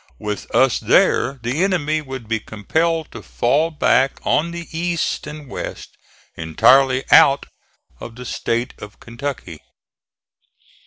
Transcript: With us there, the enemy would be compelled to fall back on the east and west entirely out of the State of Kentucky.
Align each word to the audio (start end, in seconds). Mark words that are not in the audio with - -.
With 0.17 0.49
us 0.55 0.79
there, 0.79 1.33
the 1.43 1.63
enemy 1.63 2.01
would 2.01 2.27
be 2.27 2.39
compelled 2.39 3.11
to 3.11 3.21
fall 3.21 3.69
back 3.69 4.13
on 4.25 4.49
the 4.49 4.67
east 4.75 5.27
and 5.27 5.47
west 5.47 5.95
entirely 6.35 7.03
out 7.11 7.45
of 7.99 8.15
the 8.15 8.25
State 8.25 8.73
of 8.79 8.99
Kentucky. 8.99 9.59